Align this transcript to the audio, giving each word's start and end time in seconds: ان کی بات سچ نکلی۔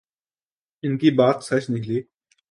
ان 0.83 0.97
کی 0.97 1.09
بات 1.11 1.37
سچ 1.43 1.63
نکلی۔ 1.69 1.99